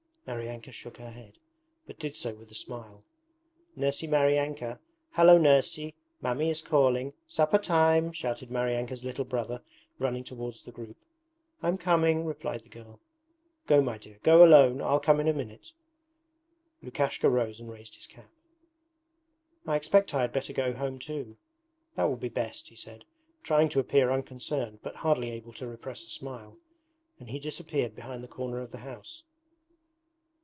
[0.27, 1.39] Maryanka shook her head,
[1.85, 3.03] but did so with a smile.
[3.75, 4.79] 'Nursey Maryanka!
[5.15, 5.93] Hallo Nursey!
[6.21, 7.11] Mammy is calling!
[7.27, 9.61] Supper time!' shouted Maryanka's little brother,
[9.99, 10.95] running towards the group.
[11.61, 13.01] 'I'm coming,' replied the girl.
[13.67, 15.73] 'Go, my dear, go alone I'll come in a minute.'
[16.81, 18.29] Lukashka rose and raised his cap.
[19.65, 21.35] 'I expect I had better go home too,
[21.95, 23.03] that will be best,' he said,
[23.43, 26.57] trying to appear unconcerned but hardly able to repress a smile,
[27.19, 29.23] and he disappeared behind the corner of the house.